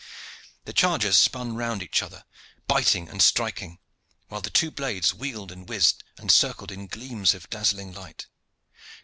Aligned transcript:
The 0.65 0.73
chargers 0.73 1.15
spun 1.15 1.55
round 1.55 1.83
each 1.83 2.01
other, 2.01 2.23
biting 2.65 3.07
and 3.07 3.21
striking, 3.21 3.77
while 4.29 4.41
the 4.41 4.49
two 4.49 4.71
blades 4.71 5.13
wheeled 5.13 5.51
and 5.51 5.69
whizzed 5.69 6.03
and 6.17 6.31
circled 6.31 6.71
in 6.71 6.87
gleams 6.87 7.35
of 7.35 7.47
dazzling 7.51 7.93
light. 7.93 8.25